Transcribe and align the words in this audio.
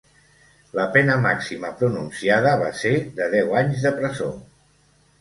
La 0.79 0.85
pena 0.95 1.17
màxima 1.25 1.71
pronunciada 1.83 2.57
va 2.65 2.73
ser 2.83 2.97
de 3.23 3.31
deu 3.39 3.57
anys 3.65 3.89
de 3.89 3.97
presó. 4.03 4.35